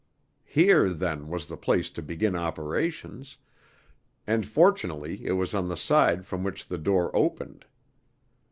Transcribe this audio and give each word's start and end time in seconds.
Here, 0.47 0.89
then, 0.89 1.27
was 1.27 1.45
the 1.45 1.55
place 1.57 1.91
to 1.91 2.01
begin 2.01 2.33
operations, 2.35 3.37
and 4.25 4.47
fortunately 4.47 5.23
it 5.27 5.33
was 5.33 5.53
on 5.53 5.67
the 5.67 5.77
side 5.77 6.25
from 6.25 6.43
which 6.43 6.65
the 6.67 6.79
door 6.79 7.15
opened. 7.15 7.65